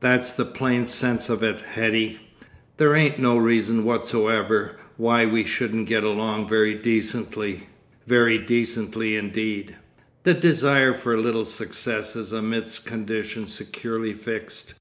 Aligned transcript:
That's 0.00 0.32
the 0.34 0.44
plain 0.44 0.84
sense 0.84 1.30
of 1.30 1.42
it, 1.42 1.62
Hetty. 1.62 2.20
There 2.76 2.94
ain't 2.94 3.18
no 3.18 3.38
reason 3.38 3.82
whatsoever 3.82 4.76
why 4.98 5.24
we 5.24 5.42
shouldn't 5.44 5.88
get 5.88 6.04
along 6.04 6.50
very 6.50 6.74
decently—very 6.74 8.36
decently 8.40 9.16
indeed.' 9.16 9.76
The 10.24 10.34
desire 10.34 10.92
for 10.92 11.16
little 11.18 11.46
successes 11.46 12.30
amidst 12.30 12.84
conditions 12.84 13.54
securely 13.54 14.12
fixed! 14.12 14.74